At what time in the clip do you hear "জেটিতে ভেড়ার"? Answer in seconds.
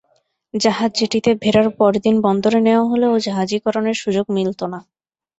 0.99-1.67